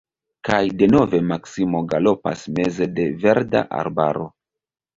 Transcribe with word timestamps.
Kaj 0.47 0.61
denove 0.79 1.19
Maksimo 1.33 1.83
galopas 1.93 2.47
meze 2.57 2.89
de 2.97 3.07
verda 3.27 3.65
arbaro! 3.85 4.29